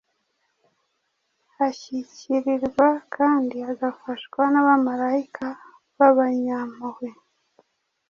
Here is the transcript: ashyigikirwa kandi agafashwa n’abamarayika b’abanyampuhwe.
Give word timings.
ashyigikirwa 1.67 2.87
kandi 3.15 3.57
agafashwa 3.71 4.41
n’abamarayika 4.53 5.47
b’abanyampuhwe. 5.97 7.09